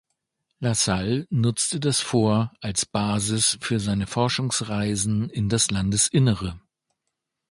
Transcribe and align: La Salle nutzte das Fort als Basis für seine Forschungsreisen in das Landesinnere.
La 0.61 0.73
Salle 0.73 1.27
nutzte 1.29 1.79
das 1.79 1.99
Fort 2.01 2.49
als 2.59 2.87
Basis 2.87 3.59
für 3.61 3.79
seine 3.79 4.07
Forschungsreisen 4.07 5.29
in 5.29 5.47
das 5.47 5.69
Landesinnere. 5.69 6.59